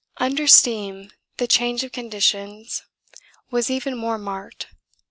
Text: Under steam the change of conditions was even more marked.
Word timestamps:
Under 0.17 0.47
steam 0.47 1.11
the 1.37 1.45
change 1.45 1.83
of 1.83 1.91
conditions 1.91 2.81
was 3.51 3.69
even 3.69 3.95
more 3.95 4.17
marked. 4.17 4.65